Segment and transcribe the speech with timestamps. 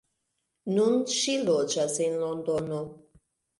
[0.77, 2.83] Nun ŝi loĝas en Londono.